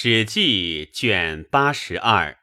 [0.00, 2.30] 史记卷八十二，《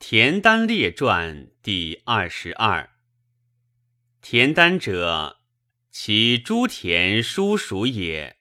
[0.00, 2.90] 田丹列传》第二十二。
[4.20, 5.38] 田丹者，
[5.92, 8.38] 其诸田叔属也。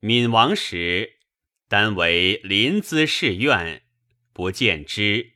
[0.00, 1.20] 闵王时，
[1.68, 3.84] 丹为临淄市院，
[4.34, 5.32] 不见之。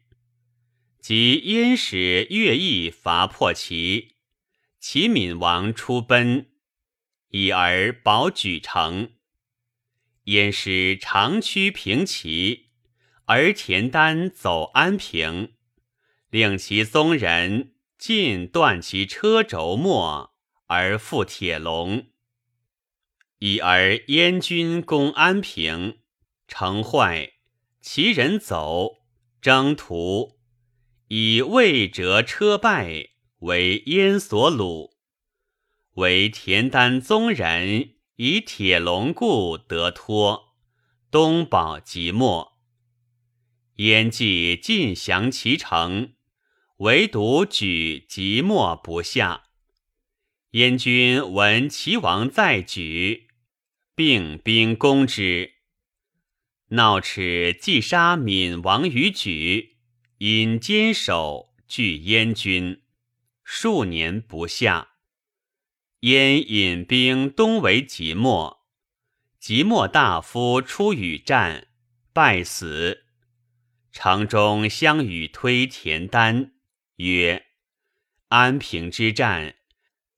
[1.00, 4.16] 及燕使乐毅伐破齐，
[4.78, 6.50] 齐闵王出奔，
[7.30, 9.12] 以而保举城。
[10.30, 12.68] 燕师长驱平齐，
[13.24, 15.54] 而田丹走安平，
[16.30, 20.32] 令其宗人尽断其车轴末，
[20.68, 22.06] 而复铁笼。
[23.40, 25.98] 已而燕军攻安平，
[26.46, 27.32] 城坏，
[27.80, 28.98] 其人走，
[29.40, 30.38] 征途，
[31.08, 33.08] 以魏折车败
[33.40, 34.92] 为燕所虏，
[35.94, 37.96] 为田丹宗人。
[38.22, 40.52] 以铁笼固得脱，
[41.10, 42.52] 东保即没。
[43.76, 46.12] 燕既尽降其城，
[46.80, 49.44] 唯独举即没不下。
[50.50, 53.28] 燕军闻齐王在举，
[53.94, 55.54] 并兵攻之。
[56.72, 59.78] 闹齿既杀闵王于举，
[60.18, 62.82] 因坚守拒燕军，
[63.42, 64.89] 数年不下。
[66.00, 68.66] 燕引兵东围即墨，
[69.38, 71.66] 即墨大夫出与战，
[72.14, 73.04] 败死。
[73.92, 76.52] 城中相与推田丹
[76.96, 77.44] 曰
[78.28, 79.56] ：“安平之战，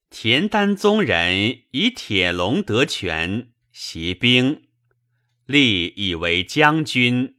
[0.09, 4.69] 田丹宗人以铁笼得权，袭兵，
[5.47, 7.39] 立以为将军，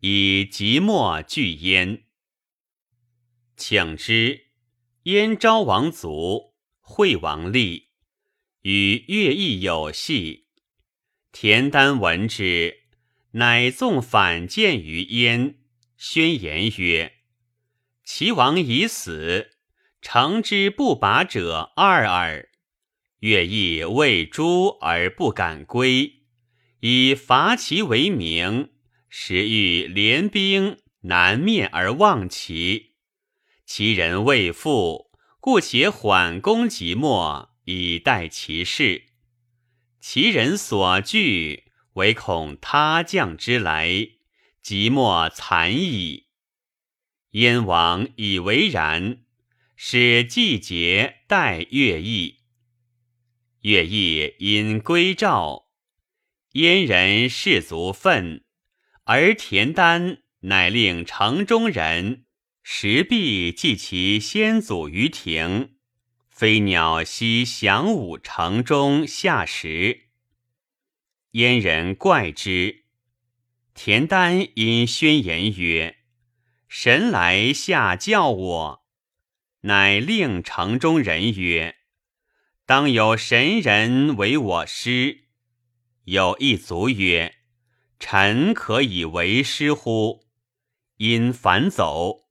[0.00, 2.06] 以即墨拒燕。
[3.56, 4.46] 请之，
[5.04, 6.47] 燕昭王卒。”
[6.90, 7.90] 惠王立，
[8.62, 10.46] 与乐毅有隙。
[11.30, 12.84] 田丹闻之，
[13.32, 15.58] 乃纵反谏于燕，
[15.98, 17.12] 宣言曰
[18.02, 19.50] ：“齐王已死，
[20.00, 22.48] 成之不拔者二耳。
[23.20, 26.22] 乐毅为诛而不敢归，
[26.80, 28.70] 以伐齐为名，
[29.10, 32.94] 时欲联兵南面而望齐，
[33.66, 35.06] 其人未复。”
[35.48, 39.04] 故且缓攻即墨，以待其事。
[39.98, 44.10] 其人所惧，唯恐他将之来，
[44.60, 46.26] 即墨残矣。
[47.30, 49.20] 燕王以为然，
[49.74, 52.40] 使季节待乐毅。
[53.62, 55.70] 乐毅因归赵，
[56.52, 58.44] 燕人士卒愤，
[59.04, 62.26] 而田丹乃令城中人。
[62.70, 65.76] 石壁祭其先祖于庭，
[66.28, 70.10] 飞鸟悉翔舞城中下石。
[71.30, 72.84] 燕人怪之。
[73.72, 75.96] 田丹因宣言曰
[76.68, 78.84] ：“神来下教我。”
[79.64, 81.76] 乃令城中人曰
[82.66, 85.24] ：“当有神人为我师。”
[86.04, 87.36] 有一卒曰
[87.98, 90.26] ：“臣可以为师乎？”
[90.98, 92.27] 因反走。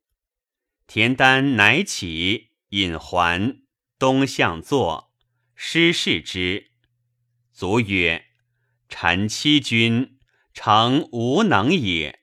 [0.87, 3.59] 田丹乃起，引还，
[3.99, 5.13] 东向坐，
[5.53, 6.71] 师视之。
[7.51, 8.27] 卒曰
[8.87, 10.17] ：“臣欺君，
[10.53, 12.21] 诚无能也。”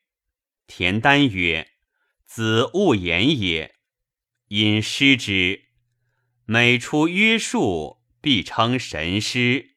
[0.67, 1.73] 田丹曰
[2.25, 3.75] ：“子勿言也。”
[4.49, 5.67] 因师之，
[6.47, 9.77] 每出约束，必称神师。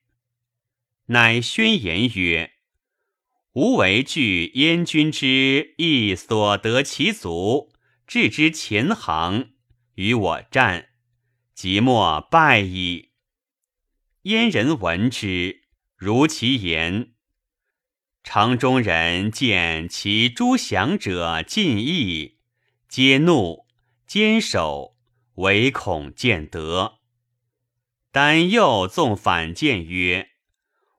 [1.07, 2.53] 乃宣言曰
[3.51, 7.73] ：“吾为惧燕军之意，所得其足。”
[8.07, 9.49] 置之前行，
[9.95, 10.87] 与我战，
[11.53, 13.11] 即莫败矣。
[14.21, 15.63] 燕人闻之，
[15.97, 17.11] 如其言。
[18.23, 22.37] 城中人见其诸降者尽义，
[22.87, 23.65] 皆怒，
[24.07, 24.95] 坚守，
[25.35, 26.99] 唯恐见得。
[28.13, 30.29] 丹又纵反谏曰：“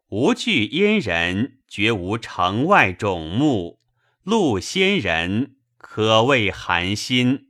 [0.08, 3.81] 吾惧燕人，绝无城外种木，
[4.22, 5.54] 陆仙人。”
[5.90, 7.49] 可谓寒心。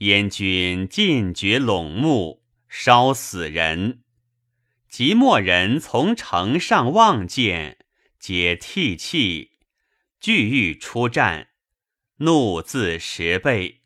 [0.00, 4.02] 燕军尽掘陇木，烧死人。
[4.86, 7.78] 即墨人从城上望见，
[8.20, 9.52] 皆涕泣，
[10.20, 11.48] 俱欲出战，
[12.18, 13.80] 怒自十倍。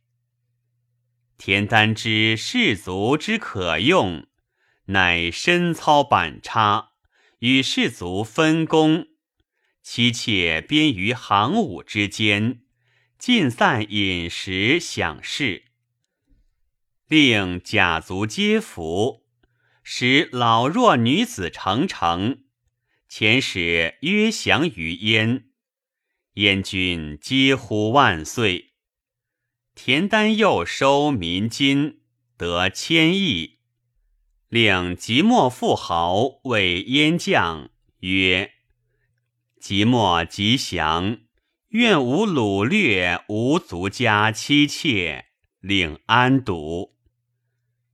[1.39, 4.27] 田丹之士卒之可用，
[4.87, 6.95] 乃身操板叉，
[7.39, 9.07] 与士卒分工，
[9.85, 12.63] 妻妾编于行伍之间。
[13.21, 15.65] 尽散饮食享事，
[17.07, 19.27] 令甲卒皆服，
[19.83, 22.45] 使老弱女子成城。
[23.11, 25.51] 遣使约降于燕，
[26.37, 28.73] 燕军皆呼万岁。
[29.75, 32.01] 田丹又收民金，
[32.39, 33.59] 得千亿，
[34.49, 37.69] 令即墨富豪为燕将，
[37.99, 38.53] 曰
[39.61, 41.19] ：“即墨吉祥，
[41.71, 45.27] 愿无掳掠无族家妻妾，
[45.61, 46.97] 令安堵。”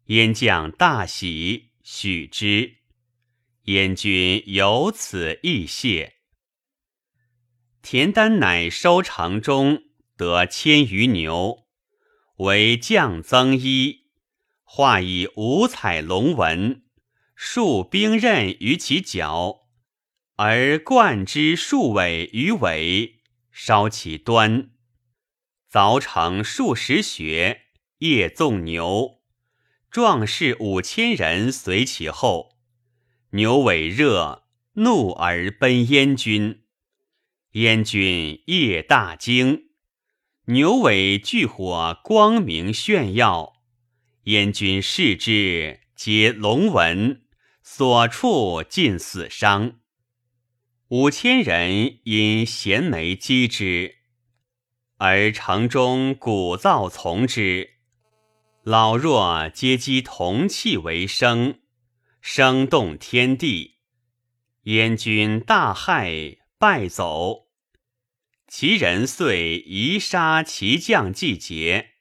[0.06, 2.76] 燕将大喜，许之。
[3.64, 6.14] 燕军由此亦谢。
[7.82, 9.82] 田丹乃收城中，
[10.16, 11.66] 得千余牛，
[12.36, 14.06] 为将增衣，
[14.62, 16.84] 画以五彩龙纹，
[17.34, 19.66] 束兵刃于其脚，
[20.36, 23.15] 而冠之数尾于尾，
[23.58, 24.68] 烧其端，
[25.72, 27.62] 凿成数十穴，
[28.00, 29.22] 夜纵牛。
[29.90, 32.58] 壮士五千人随其后，
[33.30, 34.44] 牛尾热，
[34.74, 36.64] 怒而奔燕军。
[37.52, 39.70] 燕军夜大惊，
[40.48, 43.54] 牛尾炬火光明炫耀。
[44.24, 47.22] 燕军视之，皆龙纹，
[47.62, 49.80] 所处尽死伤。
[50.90, 53.96] 五千人因衔枚击之，
[54.98, 57.70] 而城中鼓噪从之。
[58.62, 61.58] 老弱皆击铜器为声，
[62.20, 63.78] 声动天地。
[64.62, 67.48] 燕军大骇，败走。
[68.46, 71.94] 其人遂移杀其将，季节。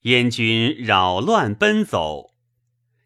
[0.00, 2.34] 燕军扰乱奔走，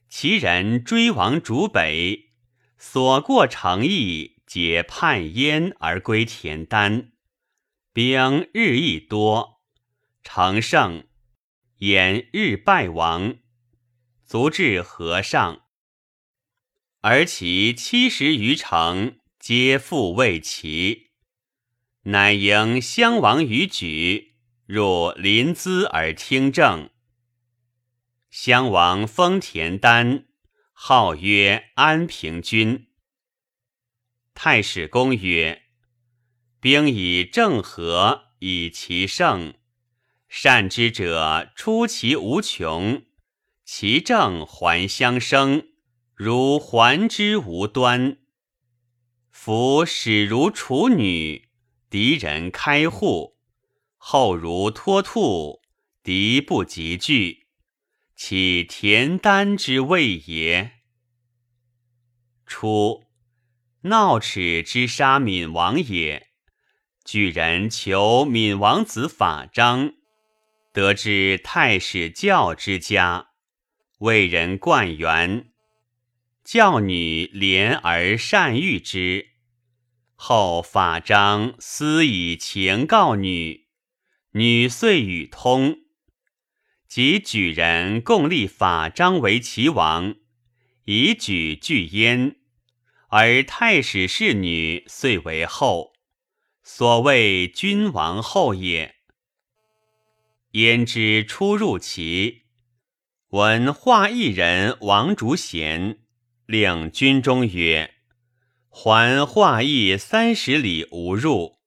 [0.09, 2.31] 其人追亡逐北，
[2.79, 7.13] 所过城邑，皆叛燕而归田丹。
[7.93, 9.61] 兵日益多，
[10.23, 11.07] 乘胜。
[11.79, 13.37] 言日败亡，
[14.25, 15.67] 卒至河上，
[17.03, 21.11] 而其七十余城皆复未齐，
[22.05, 26.89] 乃迎襄王于举，入临淄而听政。
[28.31, 30.25] 襄王封田丹，
[30.73, 32.86] 号曰安平君。
[34.39, 35.63] 太史公曰：
[36.61, 39.55] 兵以正和，以其胜。
[40.29, 43.07] 善之者出其无穷，
[43.65, 45.69] 其正还相生，
[46.15, 48.19] 如还之无端。
[49.31, 51.49] 夫始如处女，
[51.89, 53.39] 敌人开户；
[53.97, 55.63] 后如脱兔，
[56.03, 57.47] 敌不及惧，
[58.15, 60.73] 岂田丹之谓也？
[62.45, 63.06] 初，
[63.89, 66.29] 闹齿之杀闵王也，
[67.05, 69.93] 举人求闵王子法章。
[70.73, 73.29] 得知太史教之家，
[73.99, 75.47] 为人冠元，
[76.45, 79.29] 教女怜而善育之。
[80.15, 83.67] 后法章私以情告女，
[84.33, 85.79] 女遂与通。
[86.89, 90.15] 即举人共立法章为齐王，
[90.85, 92.37] 以举拒焉，
[93.09, 95.93] 而太史侍女遂为后，
[96.63, 98.97] 所谓君王后也。
[100.53, 102.43] 焉知出入齐，
[103.29, 106.01] 闻华邑人王竹贤
[106.47, 107.95] 令军中曰
[108.69, 111.59] ：“还华邑三十里无入，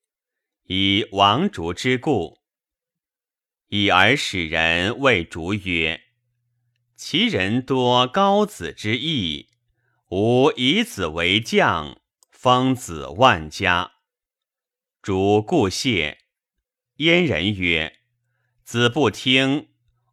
[0.66, 2.40] 以王竹之故。”
[3.70, 6.02] 以而使人谓竹曰
[6.98, 9.48] ：“其人多高子之意，
[10.12, 12.02] 吾以子为将，
[12.32, 13.92] 封子万家。”
[15.04, 16.18] 主故谢。
[16.96, 17.98] 燕人曰。
[18.64, 19.70] 子不听，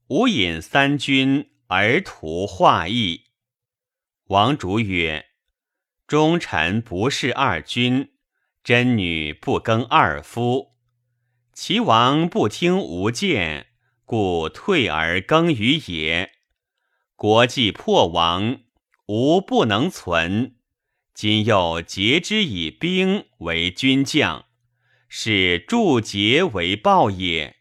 [0.08, 3.30] 吾引三军而图化邑。
[4.26, 5.28] 王主曰
[6.06, 8.12] ：“忠臣不事二君，
[8.62, 10.76] 贞女不更二夫。
[11.54, 13.68] 齐王不听吾谏，
[14.04, 16.32] 故退而更于野。
[17.14, 18.60] 国既破亡，
[19.06, 20.56] 吾不能存。
[21.14, 24.44] 今又结之以兵为军将，
[25.08, 27.56] 是助节为报也。”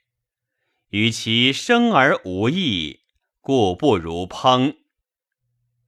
[0.90, 3.02] 与其生而无益，
[3.42, 4.78] 故不如烹。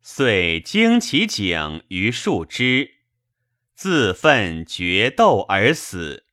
[0.02, 2.92] 遂惊其颈于树枝，
[3.76, 6.26] 自奋决斗而死。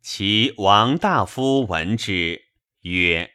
[0.00, 2.42] 其王大夫闻之，
[2.82, 3.32] 曰：“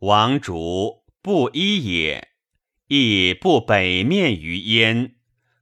[0.00, 2.29] 王主不依也，
[2.92, 5.14] 亦不北面于燕，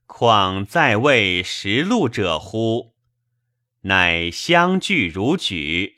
[0.07, 2.95] 况在位食禄者乎？”
[3.85, 5.97] 乃相聚如举。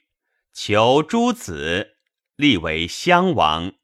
[0.52, 1.96] 求诸子，
[2.36, 3.76] 立为襄王。